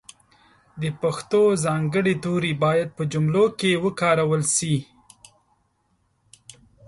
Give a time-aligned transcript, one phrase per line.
[0.81, 4.75] د پښتو ځانګړي توري باید په جملو کښې وکارول سي.